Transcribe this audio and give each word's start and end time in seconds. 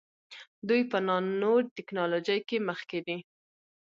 دوی 0.67 0.81
په 0.91 0.97
نانو 1.07 1.53
ټیکنالوژۍ 1.75 2.39
کې 2.49 2.57
مخکې 2.69 2.99
دي. 3.07 3.17